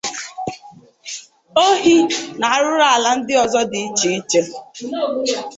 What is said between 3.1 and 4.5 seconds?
ndị ọzọ dị iche iche.